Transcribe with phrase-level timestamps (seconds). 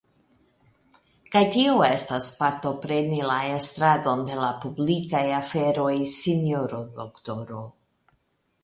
[1.35, 7.65] Kaj tio estas partopreni la estradon de la publikaj aferoj, sinjoro doktoro.